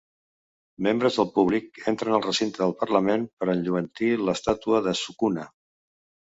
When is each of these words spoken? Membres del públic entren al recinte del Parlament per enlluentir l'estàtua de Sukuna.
Membres 0.87 1.17
del 1.19 1.27
públic 1.35 1.77
entren 1.91 2.17
al 2.17 2.25
recinte 2.27 2.63
del 2.65 2.75
Parlament 2.81 3.29
per 3.39 3.51
enlluentir 3.55 4.13
l'estàtua 4.25 4.85
de 4.91 4.99
Sukuna. 5.05 5.49